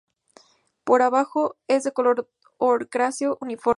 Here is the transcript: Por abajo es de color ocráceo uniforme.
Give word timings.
Por 0.83 1.03
abajo 1.03 1.57
es 1.67 1.83
de 1.83 1.91
color 1.91 2.27
ocráceo 2.57 3.37
uniforme. 3.39 3.69